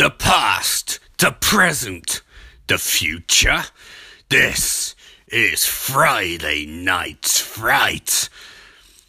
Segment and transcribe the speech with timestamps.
[0.00, 2.22] The past, the present,
[2.68, 3.64] the future.
[4.30, 4.96] This
[5.28, 8.30] is Friday Night's Fright.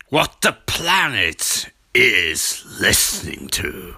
[0.09, 3.95] What the planet is listening to.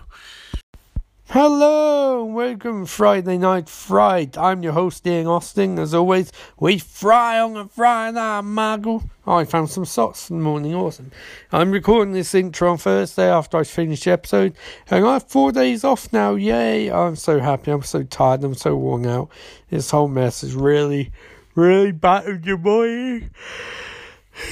[1.29, 4.37] Hello, welcome Friday Night Fright.
[4.37, 5.79] I'm your host Ian Austin.
[5.79, 9.01] As always, we fry on a Friday, Margot.
[9.25, 11.11] Oh, I found some socks in the morning, awesome.
[11.51, 14.53] I'm recording this intro on Thursday after I finished the episode,
[14.91, 16.91] and I have four days off now, yay!
[16.91, 19.29] I'm so happy, I'm so tired, I'm so worn out.
[19.69, 21.13] This whole mess has really,
[21.55, 23.29] really battered your boy.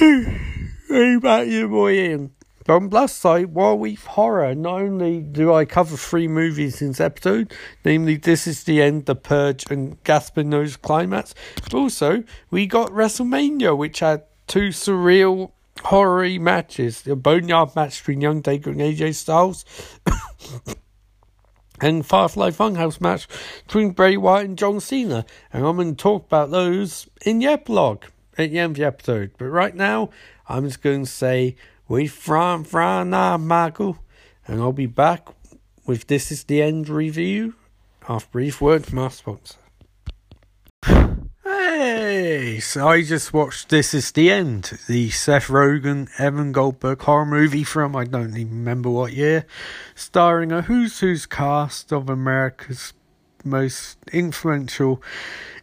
[0.00, 2.30] really battered your boy.
[2.64, 6.88] But on plus side, while we've horror, not only do I cover three movies in
[6.88, 7.52] this episode,
[7.84, 12.90] namely This Is the End, The Purge, and Gaspar Noé's Climax, but also we got
[12.90, 15.52] WrestleMania, which had two surreal
[15.84, 17.02] horror matches.
[17.02, 19.64] The Boneyard match between Young Taker and AJ Styles.
[21.80, 23.26] and Firefly Funhouse match
[23.66, 25.26] between Bray Wyatt and John Cena.
[25.52, 28.04] And I'm going to talk about those in the epilogue
[28.38, 29.32] at the end of the episode.
[29.36, 30.10] But right now,
[30.48, 31.56] I'm just going to say
[31.88, 32.64] we from
[33.10, 33.98] now, Michael,
[34.46, 35.28] and I'll be back
[35.86, 37.54] with This Is the End review
[38.08, 39.56] after brief word from our sponsor.
[41.44, 47.26] Hey, so I just watched This Is the End, the Seth Rogen, Evan Goldberg horror
[47.26, 49.44] movie from I don't even remember what year,
[49.94, 52.92] starring a who's who's cast of America's
[53.44, 55.02] most influential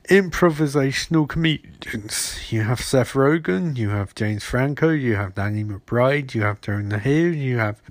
[0.08, 2.52] improvisational comedians.
[2.52, 7.00] You have Seth Rogen, you have James Franco, you have Danny McBride, you have Jonah
[7.00, 7.82] Hill, you have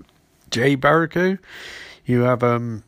[0.51, 1.39] Jay Baruchel,
[2.05, 2.83] you have um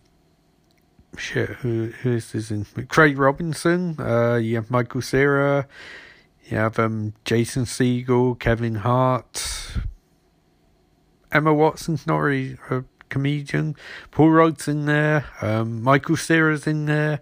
[1.17, 2.65] shit who who is this in?
[2.89, 5.69] Craig Robinson, uh you have Michael Cera,
[6.47, 9.77] you have um Jason Segel, Kevin Hart,
[11.31, 13.77] Emma Watson's not really a comedian,
[14.11, 17.21] Paul Rudd's in there, um Michael Cera's in there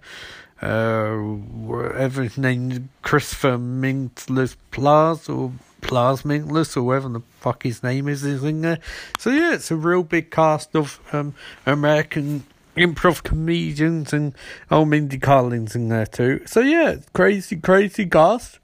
[0.61, 8.25] uh, name, Christopher Mintles Plaz or Plaz Mintless or whatever the fuck his name is,
[8.25, 8.79] is in there.
[9.19, 11.35] So yeah, it's a real big cast of um,
[11.67, 12.45] American
[12.77, 14.35] improv comedians and
[14.71, 16.43] oh, Mindy Kaling's in there too.
[16.47, 18.59] So yeah, crazy, crazy cast.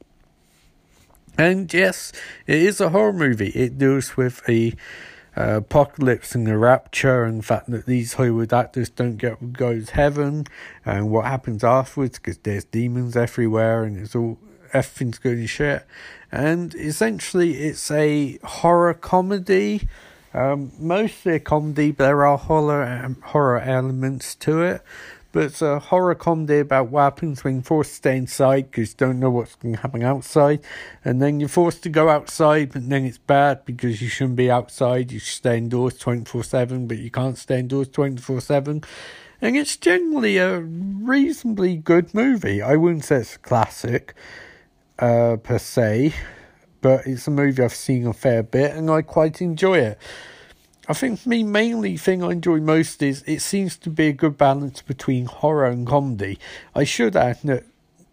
[1.36, 2.12] And yes,
[2.46, 3.50] it is a horror movie.
[3.50, 4.74] It deals with a
[5.36, 9.80] uh, apocalypse and the rapture and the fact that these Hollywood actors don't get go
[9.80, 10.46] to heaven
[10.84, 14.38] and what happens afterwards because there's demons everywhere and it's all
[14.72, 15.86] everything's going to shit.
[16.30, 19.88] And essentially, it's a horror comedy.
[20.34, 24.82] Um, mostly a comedy, but there are horror um, horror elements to it.
[25.34, 28.90] But it's a horror comedy about what happens when you're forced to stay inside because
[28.90, 30.60] you don't know what's going to happen outside.
[31.04, 34.48] And then you're forced to go outside, but then it's bad because you shouldn't be
[34.48, 35.10] outside.
[35.10, 38.84] You should stay indoors 24 7, but you can't stay indoors 24 7.
[39.40, 42.62] And it's generally a reasonably good movie.
[42.62, 44.14] I wouldn't say it's a classic
[45.00, 46.14] uh, per se,
[46.80, 49.98] but it's a movie I've seen a fair bit and I quite enjoy it.
[50.86, 54.36] I think me mainly thing I enjoy most is it seems to be a good
[54.36, 56.38] balance between horror and comedy.
[56.74, 57.64] I should add that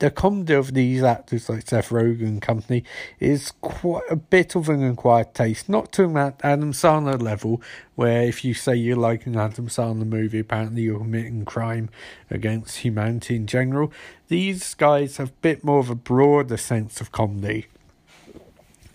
[0.02, 2.84] the comedy of these actors like Seth Rogen and company
[3.20, 5.70] is quite a bit of an acquired taste.
[5.70, 7.62] Not to that Adam Sandler level,
[7.94, 11.90] where if you say you like an Adam Sandler movie, apparently you're committing crime
[12.32, 13.94] against humanity in general.
[14.28, 17.68] These guys have a bit more of a broader sense of comedy.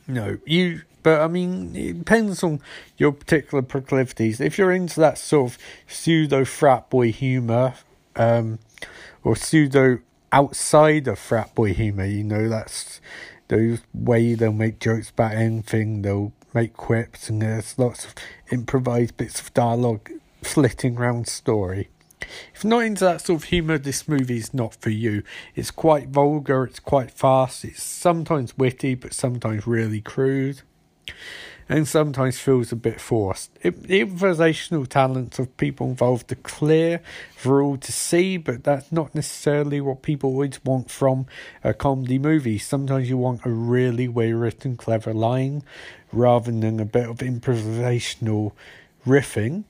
[0.08, 2.61] No, you but I mean, it depends on
[2.99, 4.41] your particular proclivities.
[4.41, 7.75] If you're into that sort of pseudo frat boy humour,
[8.17, 8.59] um,
[9.22, 10.00] or pseudo
[10.33, 13.00] outside of frat boy humour, you know, that's
[13.47, 18.12] the way they'll make jokes about anything, they'll make quips, and there's lots of
[18.50, 20.11] improvised bits of dialogue
[20.43, 21.88] flitting around story.
[22.53, 25.23] If not into that sort of humour, this movie is not for you.
[25.55, 30.62] It's quite vulgar, it's quite fast, it's sometimes witty, but sometimes really crude
[31.69, 33.50] and sometimes feels a bit forced.
[33.62, 37.00] It, the improvisational talents of people involved are clear
[37.37, 41.26] for all to see, but that's not necessarily what people always want from
[41.64, 42.58] a comedy movie.
[42.58, 45.62] Sometimes you want a really well written, clever line
[46.12, 48.52] rather than a bit of improvisational
[49.05, 49.64] riffing.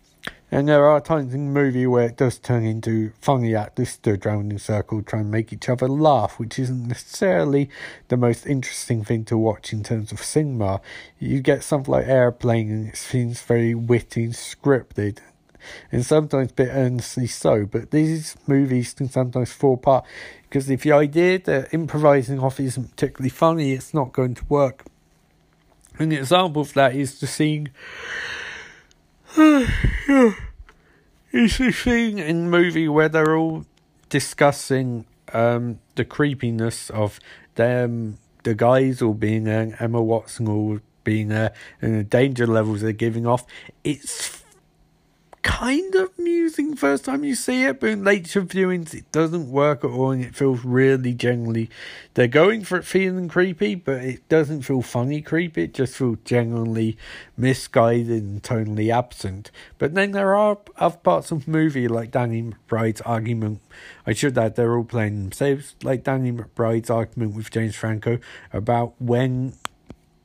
[0.50, 4.24] And there are times in the movie where it does turn into funny actors stood
[4.24, 7.68] around in a circle trying to make each other laugh, which isn't necessarily
[8.08, 10.80] the most interesting thing to watch in terms of cinema.
[11.18, 15.18] You get something like Airplane and it seems very witty and scripted,
[15.90, 20.04] and sometimes a bit earnestly so, but these movies can sometimes fall apart
[20.44, 24.84] because if the idea that improvising off isn't particularly funny, it's not going to work.
[25.98, 27.70] An example of that is the scene
[31.32, 33.66] It's a scene in the movie where they're all
[34.08, 35.04] discussing
[35.34, 37.20] um, the creepiness of
[37.56, 41.52] them, the guys all being there, Emma Watson all being there,
[41.82, 43.44] and the danger levels they're giving off.
[43.84, 44.42] It's
[45.46, 49.84] kind of amusing first time you see it, but in later viewings it doesn't work
[49.84, 51.70] at all and it feels really generally
[52.14, 56.18] they're going for it feeling creepy, but it doesn't feel funny creepy, it just feels
[56.24, 56.98] genuinely
[57.36, 59.52] misguided and tonally absent.
[59.78, 63.60] But then there are other parts of the movie like Danny McBride's argument.
[64.04, 68.18] I should add they're all playing themselves, like Danny McBride's argument with James Franco
[68.52, 69.54] about when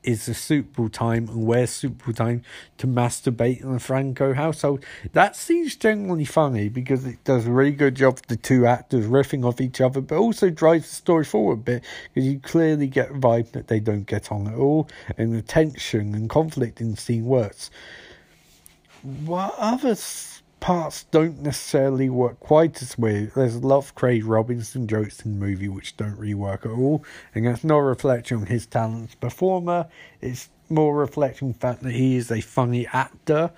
[0.03, 2.43] is the suitable time and where's suitable time
[2.77, 4.83] to masturbate in the Franco household.
[5.13, 9.05] That seems genuinely funny because it does a really good job of the two actors
[9.05, 11.83] riffing off each other, but also drives the story forward a bit
[12.13, 15.41] because you clearly get a vibe that they don't get on at all, and the
[15.41, 17.69] tension and conflict in the scene works.
[19.01, 19.95] What other
[20.61, 23.27] parts don't necessarily work quite as well.
[23.35, 26.71] There's a lot of Craig Robinson jokes in the movie which don't really work at
[26.71, 27.03] all,
[27.35, 29.87] and that's not a reflection on his talent as performer.
[30.21, 33.51] It's more reflecting the fact that he is a funny actor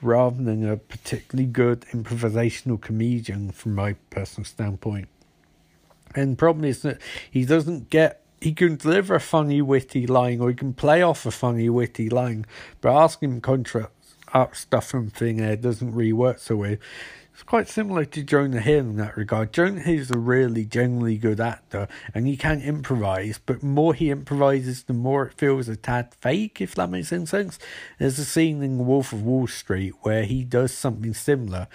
[0.00, 5.08] rather than a particularly good improvisational comedian from my personal standpoint.
[6.14, 10.40] And the problem is that he doesn't get he can deliver a funny, witty line,
[10.40, 12.44] or he can play off a funny, witty line,
[12.80, 13.88] but ask him contra
[14.32, 16.76] up stuff from Thin Air doesn't really work so well.
[17.32, 19.54] It's quite similar to Jonah Hill in that regard.
[19.54, 24.10] Jonah Hill is a really genuinely good actor and he can improvise, but more he
[24.10, 27.58] improvises, the more it feels a tad fake, if that makes any sense.
[27.98, 31.68] There's a scene in Wolf of Wall Street where he does something similar.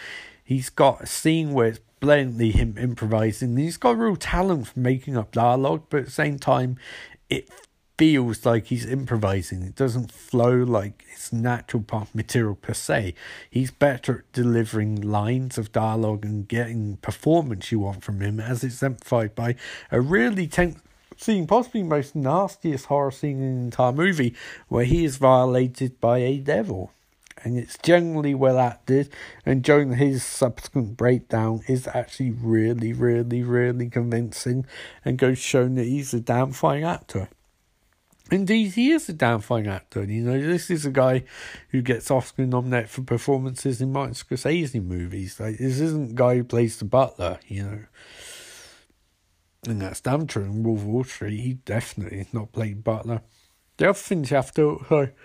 [0.44, 3.58] He's got a scene where it's blatantly him improvising.
[3.58, 6.78] He's got real talent for making up dialogue, but at the same time,
[7.30, 7.50] it
[7.98, 9.64] feels like he's improvising.
[9.64, 13.16] It doesn't flow like it's natural part material per se.
[13.50, 18.64] He's better at delivering lines of dialogue and getting performance you want from him, as
[18.64, 19.56] exemplified by
[19.92, 20.80] a really tense
[21.18, 24.36] scene, possibly most nastiest horror scene in the entire movie,
[24.68, 26.92] where he is violated by a devil.
[27.44, 29.10] And it's generally well acted,
[29.46, 34.66] and during his subsequent breakdown is actually really, really, really convincing
[35.06, 37.30] and goes showing that he's a damn fine actor.
[38.30, 40.04] Indeed, he is a damn fine actor.
[40.04, 41.24] You know, this is a guy
[41.70, 45.40] who gets Oscar nominated for performances in Martin Scorsese movies.
[45.40, 47.80] Like, this isn't a guy who plays the butler, you know.
[49.68, 50.44] And that's damn true.
[50.44, 53.22] In Wolf of Wall Street, he definitely is not played butler.
[53.78, 54.86] The other things you have to.
[54.90, 55.16] Like,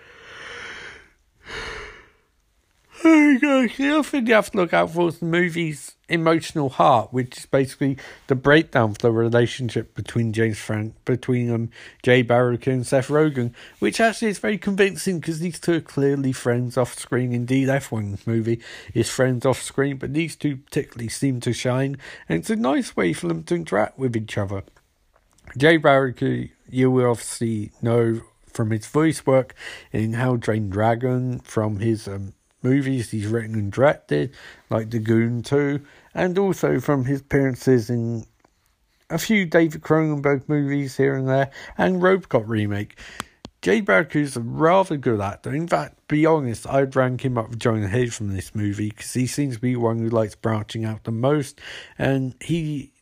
[3.03, 7.11] oh gosh, the other thing you have to look out for the movie's emotional heart,
[7.11, 7.97] which is basically
[8.27, 11.69] the breakdown of the relationship between James Frank, between um
[12.01, 16.31] Jay Baruchel and Seth Rogen, which actually is very convincing because these two are clearly
[16.31, 17.33] friends off screen.
[17.33, 18.61] Indeed, F1 movie
[18.93, 21.97] is friends off screen, but these two particularly seem to shine,
[22.29, 24.63] and it's a nice way for them to interact with each other.
[25.57, 29.55] Jay Baruchel, you will obviously know from his voice work
[29.91, 34.33] in How Train Dragon, from his um, movies he's written and directed,
[34.69, 35.81] like The Goon 2,
[36.13, 38.25] and also from his appearances in
[39.09, 42.97] a few David Cronenberg movies here and there, and Robocop remake.
[43.61, 45.55] Jay is a rather good actor.
[45.55, 49.13] In fact, be honest, I'd rank him up with Jonah Hill from this movie because
[49.13, 51.61] he seems to be one who likes branching out the most,
[51.97, 52.92] and he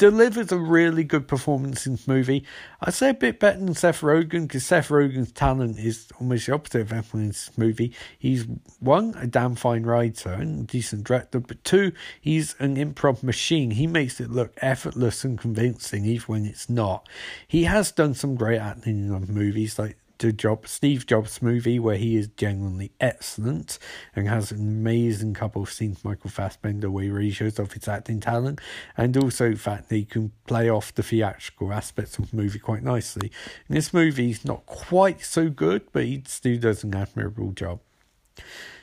[0.00, 2.42] delivers a really good performance in this movie.
[2.80, 6.54] I'd say a bit better than Seth Rogen because Seth Rogen's talent is almost the
[6.54, 7.94] opposite of everyone in this movie.
[8.18, 8.46] He's
[8.78, 13.72] one, a damn fine writer and decent director, but two, he's an improv machine.
[13.72, 17.06] He makes it look effortless and convincing, even when it's not.
[17.46, 21.96] He has done some great acting in movies like the Job Steve Jobs movie where
[21.96, 23.78] he is genuinely excellent
[24.14, 28.20] and has an amazing couple of scenes Michael Fassbender where he shows off his acting
[28.20, 28.60] talent
[28.98, 32.58] and also the fact that he can play off the theatrical aspects of the movie
[32.58, 33.32] quite nicely.
[33.68, 37.80] In this movie he's not quite so good but he still does an admirable job.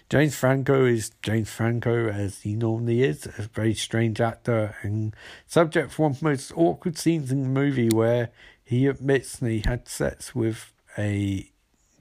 [0.10, 5.16] James Franco is James Franco as he normally is, a very strange actor and
[5.46, 8.30] subject for one of the most awkward scenes in the movie where
[8.64, 11.50] he admits that he had sex with a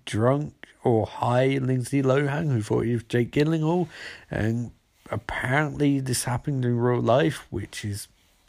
[0.05, 3.89] drunk or high Lindsay Lohan who thought he was Jake Gyllenhaal,
[4.31, 4.71] and
[5.11, 8.09] apparently this happened in real life, which is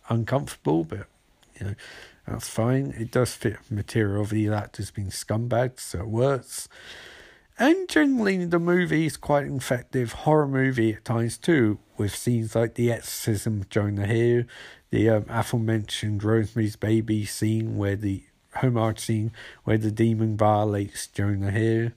[0.10, 1.08] uncomfortable, but
[1.60, 1.76] you know
[2.28, 2.94] that's fine.
[2.98, 6.68] It does fit material of the actors being scumbags, so it works.
[7.60, 12.54] And generally, the movie is quite an effective horror movie at times too, with scenes
[12.54, 14.44] like the exorcism of Jonah Hill,
[14.92, 18.24] the um, aforementioned Rosemary's Baby scene where the
[18.58, 19.32] homage scene
[19.64, 21.92] where the demon bar violates Jonah Hill,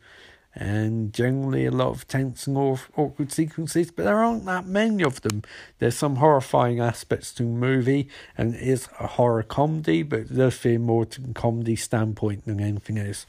[0.54, 5.20] and generally a lot of tense and awkward sequences, but there aren't that many of
[5.22, 5.42] them.
[5.78, 10.34] There's some horrifying aspects to the movie, and it is a horror comedy, but it
[10.34, 13.26] does feel more to a comedy standpoint than anything else.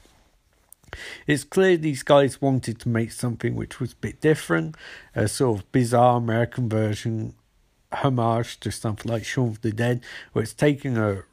[1.27, 4.75] It's clear these guys wanted to make something which was a bit different,
[5.15, 7.35] a sort of bizarre American version
[7.93, 10.01] homage to something like Shaun of the Dead,
[10.33, 11.23] where it's taking a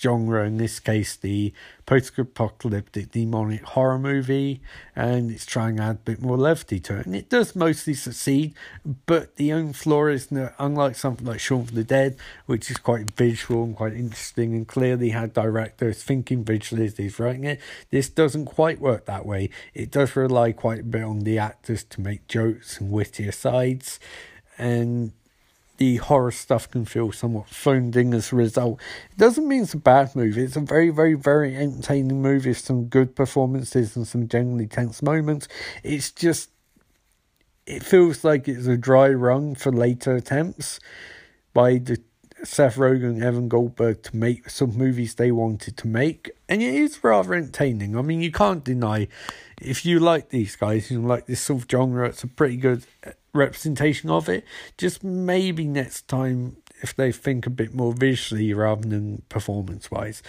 [0.00, 1.52] genre, in this case the
[1.86, 4.60] post-apocalyptic demonic horror movie,
[4.94, 7.06] and it's trying to add a bit more levity to it.
[7.06, 8.54] And it does mostly succeed,
[9.06, 12.76] but the only flaw is that unlike something like Shaun of the Dead, which is
[12.78, 17.60] quite visual and quite interesting and clearly had directors thinking visually as he's writing it,
[17.90, 19.50] this doesn't quite work that way.
[19.74, 24.00] It does rely quite a bit on the actors to make jokes and witty asides,
[24.58, 25.12] and
[25.78, 28.80] the horror stuff can feel somewhat phoned in as a result.
[29.10, 30.42] It doesn't mean it's a bad movie.
[30.42, 35.48] It's a very, very, very entertaining movie some good performances and some genuinely tense moments.
[35.82, 36.50] It's just,
[37.66, 40.80] it feels like it's a dry run for later attempts
[41.52, 42.00] by the
[42.44, 46.30] Seth Rogen and Evan Goldberg to make some movies they wanted to make.
[46.48, 47.96] And it is rather entertaining.
[47.96, 49.08] I mean, you can't deny
[49.60, 52.84] if you like these guys, you like this sort of genre, it's a pretty good
[53.06, 54.44] uh, representation of it.
[54.78, 60.22] Just maybe next time if they think a bit more visually rather than performance wise.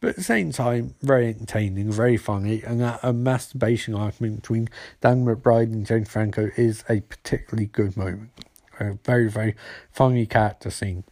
[0.00, 4.68] But at the same time, very entertaining, very funny, and that a masturbation argument between
[5.00, 8.30] Dan McBride and James Franco is a particularly good moment.
[8.78, 9.54] A very, very
[9.90, 11.04] funny character scene.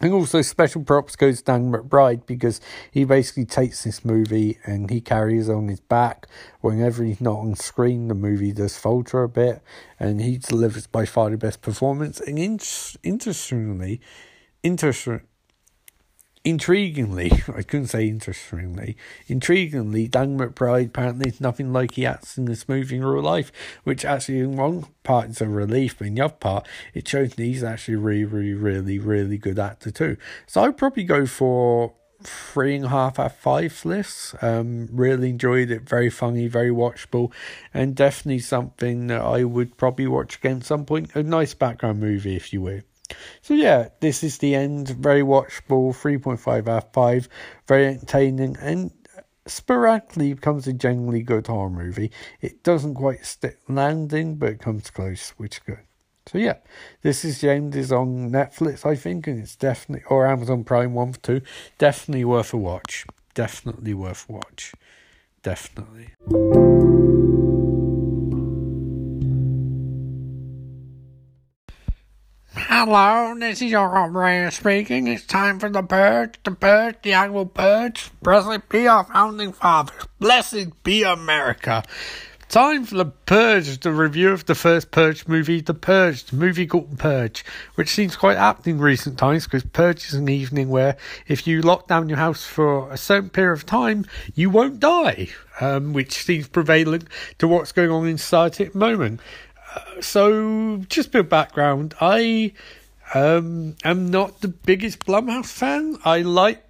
[0.00, 2.60] And also, special props goes to Dan McBride because
[2.90, 6.26] he basically takes this movie and he carries on his back.
[6.60, 9.62] Whenever he's not on screen, the movie does falter a bit,
[10.00, 12.20] and he delivers by far the best performance.
[12.20, 12.58] And in-
[13.04, 14.00] interestingly,
[14.64, 15.20] interesting
[16.44, 18.98] Intriguingly, I couldn't say interestingly,
[19.28, 23.50] intriguingly, Dan McBride apparently is nothing like he acts in this movie in real life,
[23.84, 27.30] which actually in one part is a relief, but in the other part, it shows
[27.30, 30.18] that he's actually really, really, really, really good actor too.
[30.46, 34.34] So I'd probably go for three and a half out of five lists.
[34.42, 37.32] Um, really enjoyed it, very funny, very watchable,
[37.72, 41.16] and definitely something that I would probably watch again at some point.
[41.16, 42.82] A nice background movie, if you will.
[43.42, 44.88] So yeah, this is the end.
[44.88, 47.28] Very watchable, 3.5 out of 5.
[47.66, 48.92] Very entertaining and
[49.46, 52.10] sporadically becomes a genuinely good horror movie.
[52.40, 55.80] It doesn't quite stick landing, but it comes close, which is good.
[56.26, 56.56] So yeah,
[57.02, 61.12] this is end is on Netflix, I think, and it's definitely or Amazon Prime one
[61.12, 61.40] for two.
[61.76, 63.04] Definitely worth a watch.
[63.34, 64.72] Definitely worth a watch.
[65.42, 66.63] Definitely.
[72.86, 75.06] Hello, this is your operator speaking.
[75.06, 78.10] It's time for the purge, the purge, the annual purge.
[78.20, 80.06] Blessed be our founding fathers.
[80.20, 81.82] Blessed be America.
[82.50, 86.66] Time for the Purge, the review of the first Purge movie, The Purge, the movie
[86.66, 87.42] called Purge,
[87.74, 91.62] which seems quite apt in recent times because Purge is an evening where if you
[91.62, 96.12] lock down your house for a certain period of time, you won't die, um, which
[96.12, 99.20] seems prevalent to what's going on in society at the moment
[100.00, 101.94] so just a bit of background.
[102.00, 102.52] I
[103.14, 105.98] um, am not the biggest Blumhouse fan.
[106.04, 106.64] I like,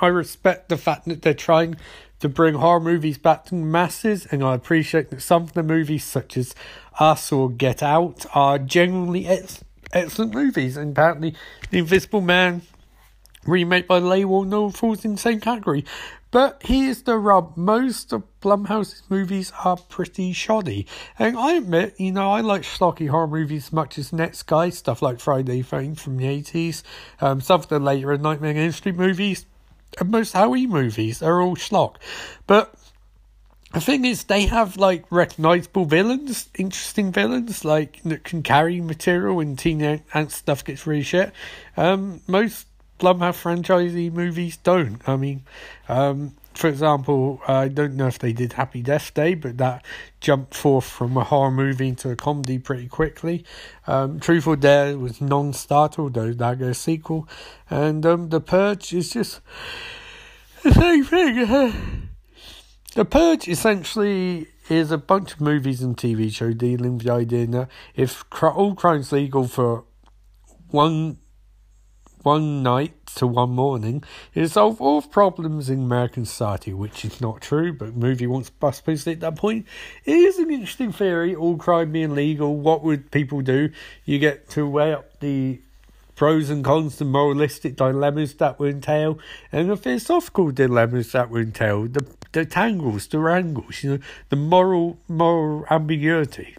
[0.00, 1.76] I respect the fact that they're trying
[2.20, 6.04] to bring horror movies back to masses, and I appreciate that some of the movies,
[6.04, 6.54] such as
[6.98, 10.76] Us or Get Out, are genuinely ex- excellent movies.
[10.76, 11.34] And apparently,
[11.70, 12.62] The Invisible Man
[13.44, 15.84] remake by Leigh Whannell falls in the same category.
[16.36, 20.86] But here's the rub most of Blumhouse's movies are pretty shoddy.
[21.18, 24.68] And I admit, you know, I like schlocky horror movies as much as Next Guy,
[24.68, 26.82] stuff like Friday Fame from the 80s,
[27.22, 29.46] um, some of the later Nightmare on Elm Street movies,
[29.98, 31.94] and most Halloween movies are all schlock.
[32.46, 32.74] But
[33.72, 39.36] the thing is, they have like recognizable villains, interesting villains, like that can carry material
[39.36, 41.32] when teen and stuff gets really shit.
[41.78, 42.66] Um, most
[42.98, 45.06] Blumhouse franchisee movies don't.
[45.06, 45.44] I mean,
[45.88, 49.84] um, for example, I don't know if they did Happy Death Day, but that
[50.20, 53.44] jumped forth from a horror movie into a comedy pretty quickly.
[53.86, 57.28] Um, Truth or Dare was non-starter, although that got a sequel,
[57.68, 59.40] and um, The Purge is just
[60.62, 62.08] the same thing.
[62.94, 67.46] the Purge essentially is a bunch of movies and TV show dealing with the idea
[67.46, 69.84] that if all crimes legal for
[70.70, 71.18] one
[72.26, 74.02] one night to one morning
[74.34, 78.72] is solve all problems in American society, which is not true, but movie wants to
[78.72, 79.64] suppose at that point.
[80.04, 83.70] It is an interesting theory, all crime being legal, what would people do?
[84.04, 85.60] You get to weigh up the
[86.16, 89.20] pros and cons, the moralistic dilemmas that would entail,
[89.52, 91.86] and the philosophical dilemmas that would entail.
[91.86, 93.98] The the tangles, the wrangles, you know,
[94.30, 96.56] the moral moral ambiguity.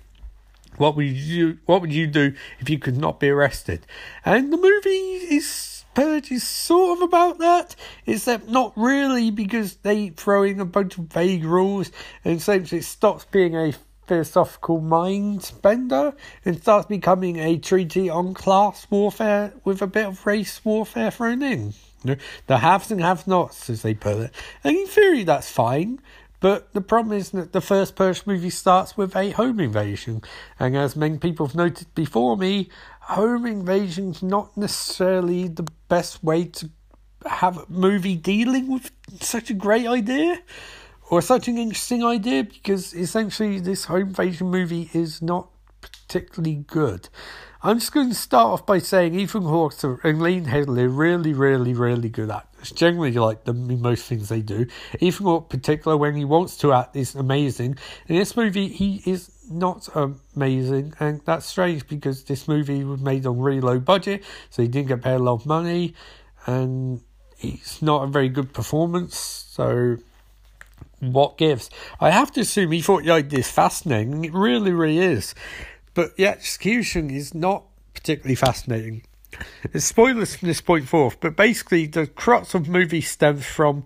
[0.78, 3.86] What would you What would you do if you could not be arrested?
[4.24, 10.10] And the movie is Purge is sort of about that, except not really because they
[10.10, 11.92] throw in a bunch of vague rules
[12.24, 13.74] and essentially it stops being a
[14.06, 16.14] philosophical mind bender
[16.46, 21.42] and starts becoming a treaty on class warfare with a bit of race warfare thrown
[21.42, 21.74] in.
[22.46, 24.32] The haves and have nots, as they put it.
[24.64, 26.00] And in theory, that's fine.
[26.40, 30.22] But the problem is that the first Purge movie starts with a home invasion.
[30.60, 32.70] And as many people have noted before me,
[33.02, 36.70] home invasion's not necessarily the best way to
[37.26, 40.42] have a movie dealing with such a great idea
[41.10, 45.50] or such an interesting idea because essentially this home invasion movie is not
[45.82, 47.10] particularly good.
[47.64, 49.74] I'm just going to start off by saying Ethan Hawke
[50.04, 52.72] and Lena Headey are really, really, really good actors.
[52.72, 54.68] Generally, like them in most things they do.
[55.00, 57.78] Ethan Hawke, particular when he wants to act, is amazing.
[58.08, 59.90] In this movie, he is not
[60.36, 64.68] amazing, and that's strange because this movie was made on really low budget, so he
[64.68, 65.96] didn't get paid a lot of money,
[66.46, 67.02] and
[67.40, 69.18] it's not a very good performance.
[69.18, 69.98] So
[71.00, 71.72] what gives?
[72.00, 74.26] I have to assume he thought the idea is fascinating.
[74.26, 75.34] It really, really is.
[75.98, 77.64] But the execution is not
[77.96, 79.02] particularly fascinating.
[79.72, 83.84] There's spoilers from this point forth, but basically the crux of the movie stems from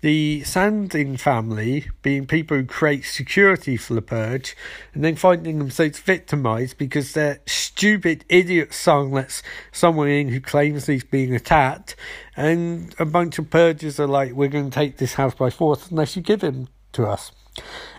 [0.00, 4.56] the Sandin family being people who create security for the purge
[4.92, 10.86] and then finding themselves victimized because their stupid idiot son lets someone in who claims
[10.86, 11.94] he's being attacked
[12.36, 15.92] and a bunch of purgers are like we're going to take this house by force
[15.92, 17.30] unless you give him to us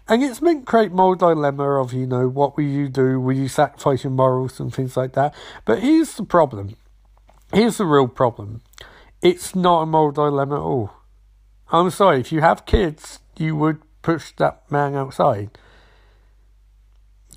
[0.07, 3.19] and it's meant create moral dilemma of you know what will you do?
[3.19, 5.33] Will you sacrifice your morals and things like that?
[5.65, 6.75] But here's the problem.
[7.53, 8.61] Here's the real problem.
[9.21, 10.91] It's not a moral dilemma at all.
[11.71, 15.57] I'm sorry, if you have kids, you would push that man outside.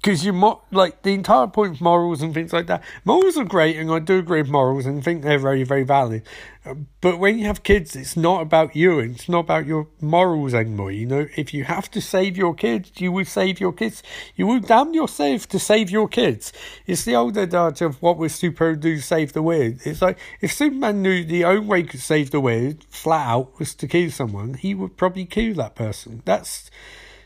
[0.07, 2.85] Because you mo- like the entire point of morals and things like that.
[3.05, 6.23] Morals are great, and I do agree with morals and think they're very, very valid.
[6.65, 9.89] Uh, but when you have kids, it's not about you, and it's not about your
[10.01, 10.93] morals anymore.
[10.93, 14.05] You know, if you have to save your kids, you will save your kids.
[14.37, 16.53] You will damn yourself to save your kids.
[16.87, 19.81] It's the old adage of what would Superman do save the world.
[19.85, 23.75] It's like if Superman knew the only way to save the world, flat out, was
[23.75, 26.23] to kill someone, he would probably kill that person.
[26.25, 26.71] That's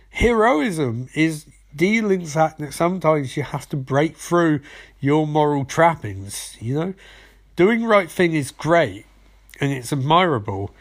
[0.08, 1.10] heroism.
[1.14, 4.60] Is dealing with that that sometimes you have to break through
[5.00, 6.94] your moral trappings, you know?
[7.56, 9.06] Doing right thing is great
[9.60, 10.74] and it's admirable,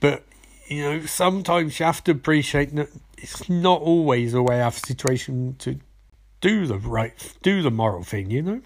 [0.00, 0.24] but
[0.68, 2.88] you know, sometimes you have to appreciate that
[3.18, 5.78] it's not always a way out of situation to
[6.40, 8.62] do the right do the moral thing, you know?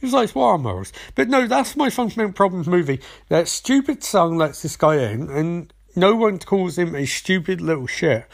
[0.00, 0.92] It's like are morals?
[1.14, 3.00] But no, that's my fundamental problem movie.
[3.28, 7.86] That stupid son lets this guy in and no one calls him a stupid little
[7.86, 8.26] shit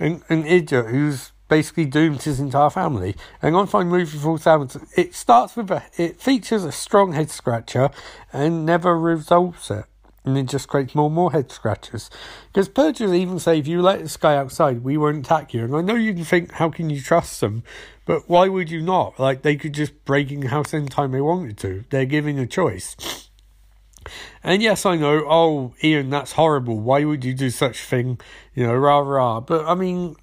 [0.00, 3.14] an, an idiot who's basically doomed his entire family.
[3.42, 4.70] And I find movie falls down.
[4.96, 7.90] It starts with a, it features a strong head scratcher
[8.32, 9.84] and never resolves it.
[10.24, 12.10] And it just creates more and more head scratches.
[12.48, 15.64] Because purgers even say, if you let this guy outside, we won't attack you.
[15.64, 17.62] And I know you can think, how can you trust them?
[18.04, 19.18] But why would you not?
[19.18, 21.84] Like, they could just break in the house anytime they wanted to.
[21.88, 23.29] They're giving a choice.
[24.42, 26.78] And yes, I know, oh, Ian, that's horrible.
[26.78, 28.18] Why would you do such thing?
[28.54, 29.40] You know, rah, rah.
[29.40, 30.16] But, I mean,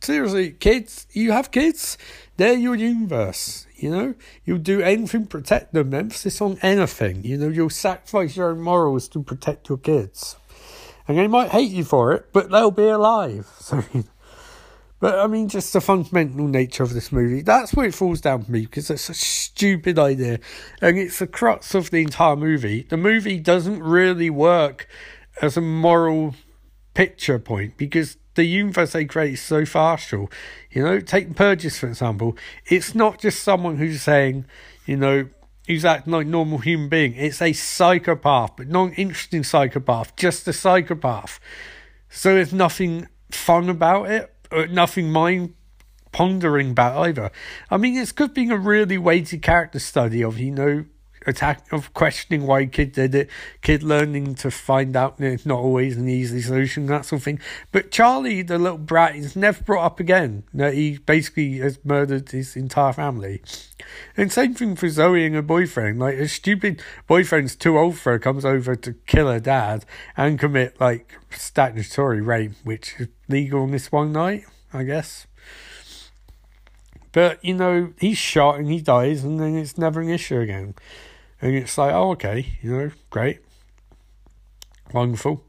[0.00, 1.98] seriously, kids, you have kids,
[2.36, 3.66] they're your universe.
[3.76, 4.14] You know,
[4.44, 5.94] you'll do anything to protect them.
[5.94, 7.24] Emphasis on anything.
[7.24, 10.36] You know, you'll sacrifice your own morals to protect your kids,
[11.06, 13.46] and they might hate you for it, but they'll be alive.
[13.60, 13.84] So,
[15.00, 17.42] but I mean, just the fundamental nature of this movie.
[17.42, 20.40] That's where it falls down for me because it's a stupid idea,
[20.80, 22.82] and it's the crux of the entire movie.
[22.82, 24.88] The movie doesn't really work
[25.40, 26.34] as a moral
[26.94, 30.30] picture point because the universe they create is so partial.
[30.70, 32.36] You know, take Purges for example.
[32.66, 34.46] It's not just someone who's saying,
[34.86, 35.28] you know,
[35.66, 37.14] who's acting like normal human being.
[37.14, 41.38] It's a psychopath, but not an interesting psychopath, just a psychopath.
[42.08, 45.54] So there's nothing fun about it, Uh, nothing mind
[46.12, 47.30] pondering about either.
[47.70, 50.84] I mean, it's good being a really weighty character study of, you know,
[51.26, 53.30] attack of questioning why kid did it,
[53.62, 57.24] kid learning to find out that it's not always an easy solution, that sort of
[57.24, 57.40] thing.
[57.72, 60.44] But Charlie, the little brat, is never brought up again.
[60.52, 63.42] That he basically has murdered his entire family.
[64.16, 65.98] And same thing for Zoe and her boyfriend.
[65.98, 69.84] Like a stupid boyfriend's too old for her, comes over to kill her dad
[70.16, 75.27] and commit like statutory rape, which is legal on this one night, I guess.
[77.12, 80.74] But you know, he's shot and he dies, and then it's never an issue again.
[81.40, 83.40] And it's like, oh, okay, you know, great.
[84.92, 85.44] wonderful.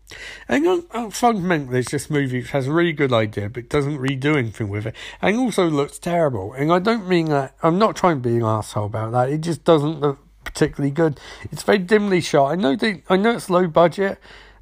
[0.48, 4.16] And uh, fundamentally, it's just movie which has a really good idea, but doesn't really
[4.16, 6.54] do anything with it, and also looks terrible.
[6.54, 9.42] And I don't mean that, I'm not trying to be an asshole about that, it
[9.42, 11.20] just doesn't look particularly good.
[11.52, 12.52] It's very dimly shot.
[12.52, 14.20] I know they, I know it's low budget,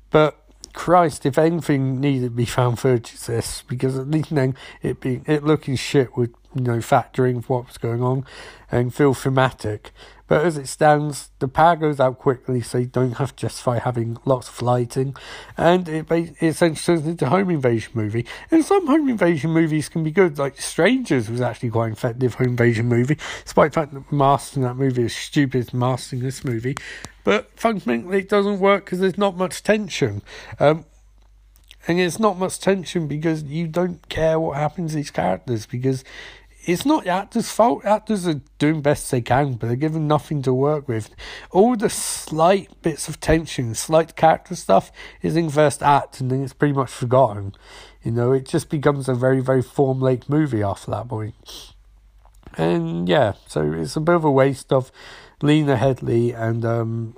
[0.10, 0.44] but
[0.78, 5.22] Christ, if anything needed to be found footage, this because at least then it be
[5.26, 8.24] it looking shit would you know factor in what was going on
[8.72, 9.92] and feel thematic.
[10.28, 13.80] But as it stands, the power goes out quickly, so you don't have to justify
[13.80, 15.16] having lots of lighting,
[15.56, 18.26] and it, it essentially turns into a home invasion movie.
[18.52, 22.36] And some home invasion movies can be good, like Strangers was actually quite an effective
[22.36, 26.44] home invasion movie, despite the fact that masking that movie is stupid as masking this
[26.44, 26.78] movie.
[27.24, 30.22] But fundamentally, it doesn't work because there's not much tension.
[30.60, 30.86] Um,
[31.88, 36.04] and it's not much tension because you don't care what happens to these characters because
[36.68, 37.86] it's not actors' fault.
[37.86, 41.10] Actors are doing best they can, but they're given nothing to work with.
[41.52, 46.44] All the slight bits of tension, slight character stuff is in first act, and then
[46.44, 47.56] it's pretty much forgotten.
[48.04, 51.74] You know, it just becomes a very, very formulaic movie after that point.
[52.58, 54.92] And yeah, so it's a bit of a waste of
[55.42, 57.16] Lena Headey and um,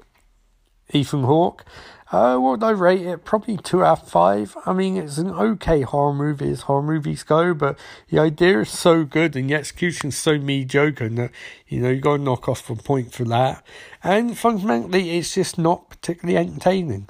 [0.93, 1.65] Ethan Hawke.
[2.11, 3.23] Uh, what would I rate it?
[3.23, 4.57] Probably two out of five.
[4.65, 7.77] I mean, it's an okay horror movie as horror movies go, but
[8.09, 11.31] the idea is so good and the execution's so mediocre that,
[11.67, 13.63] you know, you got to knock off a point for that.
[14.03, 17.07] And fundamentally, it's just not particularly entertaining.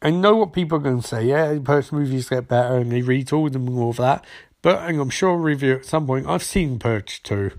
[0.00, 1.26] I know what people are going to say.
[1.26, 4.24] Yeah, Purge movies get better and they retool them and all of that.
[4.62, 6.26] But I'm sure I'll review at some point.
[6.26, 7.52] I've seen Purge 2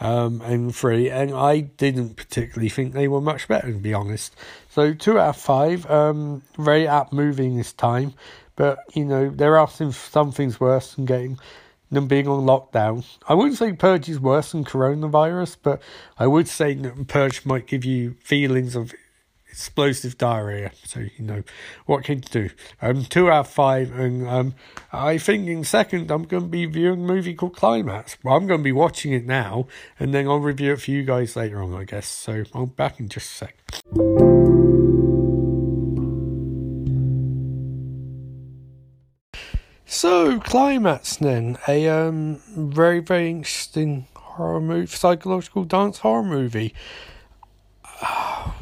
[0.00, 4.34] um, and 3, and I didn't particularly think they were much better, to be honest.
[4.70, 5.90] So two out of five.
[5.90, 8.14] Um, very apt moving this time,
[8.54, 11.38] but you know there are some some things worse than getting
[11.90, 13.04] them being on lockdown.
[13.26, 15.82] I wouldn't say purge is worse than coronavirus, but
[16.18, 18.92] I would say that purge might give you feelings of
[19.58, 20.70] explosive diarrhea.
[20.84, 21.42] So you know
[21.86, 22.50] what you do.
[22.80, 24.54] Um, two out of five, and um,
[24.92, 28.16] I think in second I'm going to be viewing a movie called Climax.
[28.22, 29.66] Well, I'm going to be watching it now,
[29.98, 32.06] and then I'll review it for you guys later on, I guess.
[32.06, 33.56] So I'll be back in just a sec.
[39.84, 46.74] So, Climax then, a um, very, very interesting horror movie, psychological dance horror movie.
[48.00, 48.52] Uh,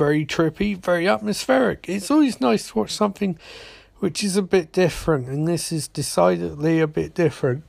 [0.00, 1.86] very trippy, very atmospheric.
[1.86, 3.38] It's always nice to watch something
[3.98, 7.64] which is a bit different, and this is decidedly a bit different.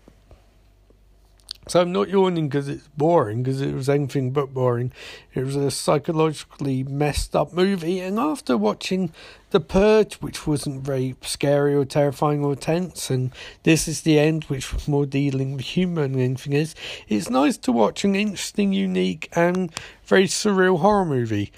[1.67, 4.93] So I'm not yawning because it's boring, because it was anything but boring.
[5.33, 9.11] It was a psychologically messed up movie, and after watching
[9.49, 13.31] The Purge, which wasn't very scary or terrifying or tense, and
[13.63, 16.75] This Is the End, which was more dealing with humour than anything else,
[17.09, 19.69] it's nice to watch an interesting, unique, and
[20.05, 21.51] very surreal horror movie.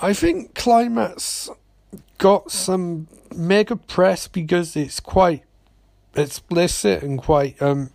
[0.00, 1.50] I think Climax
[2.18, 5.42] got some mega press because it's quite
[6.14, 7.90] explicit and quite um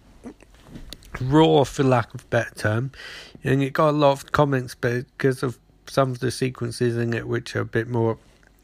[1.21, 2.91] raw, for lack of a better term,
[3.43, 7.27] and it got a lot of comments because of some of the sequences in it
[7.27, 8.17] which are a bit more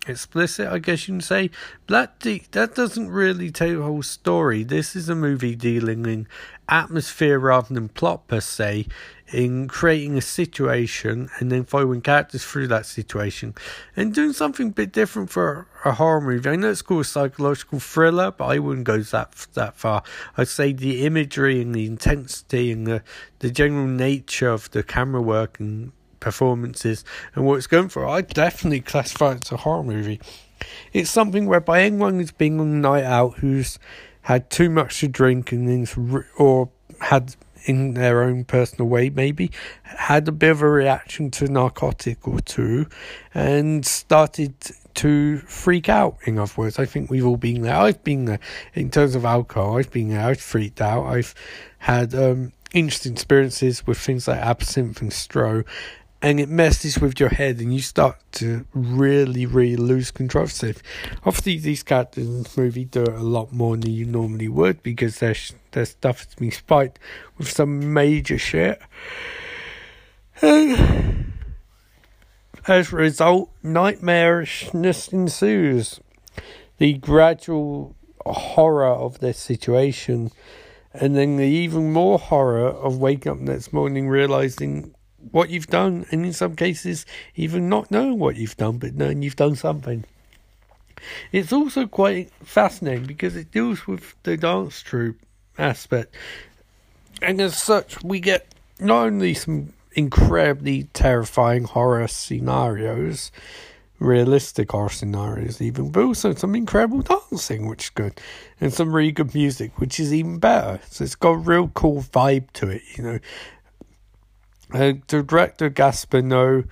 [0.08, 1.50] explicit, I guess you can say.
[1.88, 4.64] But that, that doesn't really tell the whole story.
[4.64, 6.28] This is a movie dealing in
[6.68, 8.88] atmosphere rather than plot per se,
[9.32, 13.54] in creating a situation and then following characters through that situation
[13.96, 16.50] and doing something a bit different for a horror movie.
[16.50, 20.04] I know it's called a psychological thriller, but I wouldn't go that that far.
[20.38, 23.04] I'd say the imagery and the intensity and the
[23.40, 28.22] the general nature of the camera work and performances and what it's going for, I
[28.22, 30.20] definitely classify it as a horror movie.
[30.92, 33.80] It's something whereby anyone who's been on a night out who's
[34.24, 36.70] had too much to drink and things, or
[37.02, 39.52] had in their own personal way, maybe
[39.84, 42.88] had a bit of a reaction to narcotic or two
[43.34, 44.54] and started
[44.96, 46.18] to freak out.
[46.26, 47.76] In other words, I think we've all been there.
[47.76, 48.40] I've been there
[48.74, 49.78] in terms of alcohol.
[49.78, 50.28] I've been there.
[50.28, 51.06] I've freaked out.
[51.06, 51.34] I've
[51.80, 55.66] had um, interesting experiences with things like absinthe and stro,
[56.22, 60.44] and it messes with your head and you start to really, really lose control.
[60.46, 60.74] of So,
[61.26, 64.84] obviously, these characters in this movie do it a lot more than you normally would
[64.84, 65.36] because their,
[65.72, 67.00] their stuff has been spiked
[67.38, 68.82] with some major shit.
[70.42, 71.34] And
[72.68, 76.02] as a result, nightmarishness ensues.
[76.80, 80.32] The gradual horror of this situation,
[80.94, 84.96] and then the even more horror of waking up next morning realizing
[85.32, 87.06] what you've done, and in some cases,
[87.36, 90.06] even not knowing what you've done, but knowing you've done something.
[91.32, 95.20] It's also quite fascinating because it deals with the dance troupe
[95.58, 96.16] aspect,
[97.22, 98.48] and as such, we get
[98.80, 103.32] not only some incredibly terrifying horror scenarios,
[104.00, 108.20] realistic horror scenarios even, but also some incredible dancing, which is good,
[108.62, 110.80] and some really good music, which is even better.
[110.90, 113.20] So it's got a real cool vibe to it, you know.
[114.74, 116.68] Uh, the director Gaspar Noé,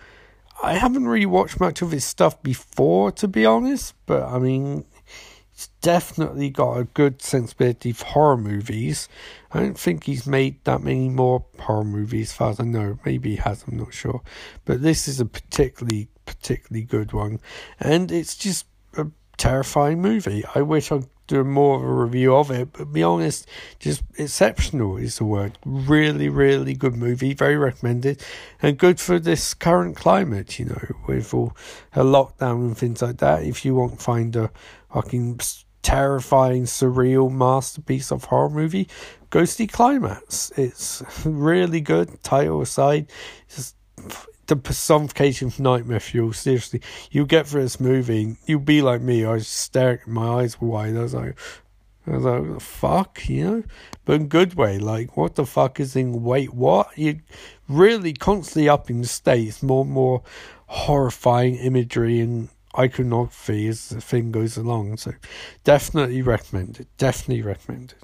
[0.62, 4.86] I haven't really watched much of his stuff before, to be honest, but I mean,
[5.52, 9.08] he's definitely got a good sensibility for horror movies.
[9.52, 13.00] I don't think he's made that many more horror movies, as far as I know.
[13.06, 14.22] Maybe he has, I'm not sure.
[14.66, 17.40] But this is a particularly, particularly good one.
[17.80, 19.08] And it's just a
[19.38, 20.44] terrifying movie.
[20.54, 23.48] I wish I'd do more of a review of it, but be honest,
[23.80, 25.58] just exceptional is the word.
[25.66, 28.24] Really, really good movie, very recommended,
[28.62, 31.56] and good for this current climate, you know, with all
[31.94, 33.44] a lockdown and things like that.
[33.44, 34.52] If you want to find a
[34.94, 35.40] fucking
[35.82, 38.88] terrifying, surreal masterpiece of horror movie,
[39.30, 40.52] Ghostly Climax.
[40.56, 43.12] It's really good, title aside.
[43.50, 43.76] Just
[44.48, 46.34] the personification of nightmare fuel.
[46.34, 46.82] Seriously,
[47.12, 49.24] you get through this movie, you'll be like me.
[49.24, 50.96] I was staring, my eyes were wide.
[50.96, 51.38] I was like,
[52.08, 53.64] I was like, fuck, you know,
[54.06, 54.80] but in good way.
[54.80, 56.24] Like, what the fuck is in?
[56.24, 56.98] Wait, what?
[56.98, 57.20] You
[57.68, 59.62] really constantly up in the states.
[59.62, 60.24] More and more
[60.68, 64.98] horrifying imagery and iconography as the thing goes along.
[64.98, 65.14] So,
[65.66, 66.88] definitely recommended.
[66.98, 67.96] Definitely recommended.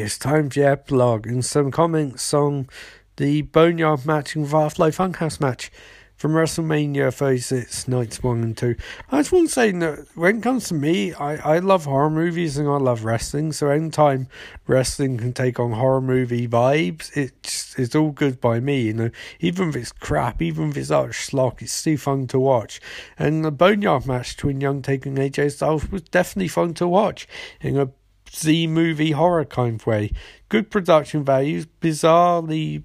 [0.00, 2.68] It's time for the epilogue and some comments on
[3.16, 5.70] the Boneyard match and Firefly Funhouse match
[6.16, 8.76] from WrestleMania 36, nights 1 and 2.
[9.10, 12.08] I just want to say that when it comes to me, I, I love horror
[12.08, 14.28] movies and I love wrestling, so anytime
[14.66, 19.10] wrestling can take on horror movie vibes, it's, it's all good by me, you know.
[19.40, 22.80] Even if it's crap, even if it's utter schlock, it's still fun to watch.
[23.18, 27.28] And the Boneyard match between Young Taker and AJ Styles was definitely fun to watch
[27.60, 27.90] in a
[28.32, 30.12] Z movie horror kind of way.
[30.48, 32.84] Good production values, bizarrely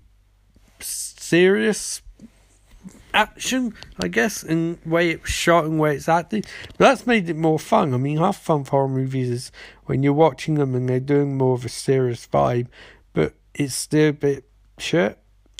[0.79, 2.01] serious
[3.13, 6.45] action, I guess, in way it's shot and way it's acted.
[6.77, 7.93] But that's made it more fun.
[7.93, 9.51] I mean, half fun horror movies is
[9.85, 12.67] when you're watching them and they're doing more of a serious vibe,
[13.13, 14.45] but it's still a bit
[14.77, 15.17] shit.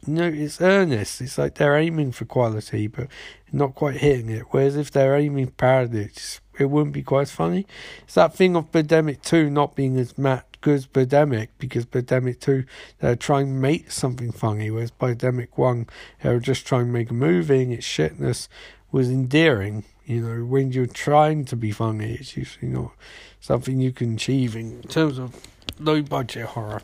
[0.07, 1.19] Know, it's earnest.
[1.21, 3.07] It's like they're aiming for quality, but
[3.51, 4.43] not quite hitting it.
[4.51, 7.65] Whereas if they're aiming parody, it's it wouldn't be quite as funny.
[8.03, 12.39] It's that thing of Pandemic 2 not being as mad good as Pandemic because Pandemic
[12.39, 12.63] 2
[12.99, 15.85] they're trying to make something funny, whereas Pandemic 1
[16.23, 18.47] they were just trying to make a movie and its shitness
[18.91, 19.83] was endearing.
[20.05, 22.93] You know, when you're trying to be funny, it's usually not
[23.39, 25.35] something you can achieve in terms of
[25.79, 26.81] low budget horror.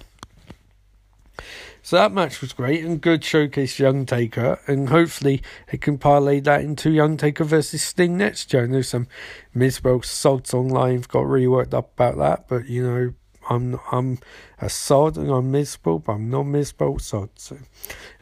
[1.92, 6.40] So that match was great and good showcase Young Taker, and hopefully it can parlay
[6.40, 8.64] that into Young Taker versus Sting next year.
[8.64, 9.10] I know some
[9.54, 13.14] misspelled sods online got really worked up about that, but you know,
[13.50, 14.20] I'm I'm
[14.62, 17.32] a sod and I'm misspelled, but I'm not misspelled sod.
[17.36, 17.58] So.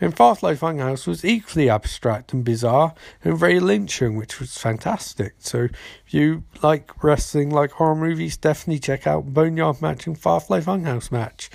[0.02, 5.36] And Firefly House was equally abstract and bizarre and very Lynchian, which was fantastic.
[5.38, 5.68] So
[6.08, 11.12] if you like wrestling like horror movies, definitely check out Boneyard Match and Firefly House
[11.12, 11.52] Match.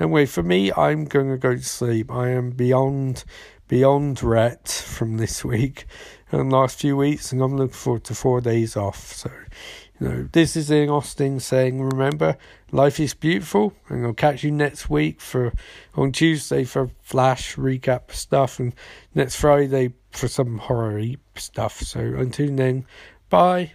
[0.00, 2.10] Anyway, for me, I'm going to go to sleep.
[2.10, 3.24] I am beyond,
[3.68, 5.84] beyond ret from this week
[6.32, 9.12] and last few weeks, and I'm looking forward to four days off.
[9.12, 9.30] So,
[10.00, 12.38] you know, this is Ian Austin saying, remember,
[12.72, 15.52] life is beautiful, and I'll catch you next week for
[15.94, 18.74] on Tuesday for Flash recap stuff, and
[19.14, 21.02] next Friday for some horror
[21.34, 21.80] stuff.
[21.80, 22.86] So until then,
[23.28, 23.72] bye.